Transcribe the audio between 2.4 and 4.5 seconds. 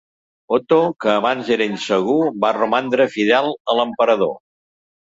va romandre fidel a l'emperador.